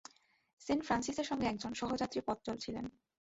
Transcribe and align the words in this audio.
Sent 0.61 0.81
ফ্রান্সিসের 0.85 1.25
সঙ্গে 1.25 1.45
একজন 1.47 1.71
সহযাত্রী 1.73 2.19
পথ 2.27 2.37
চলছিলেন। 2.45 2.85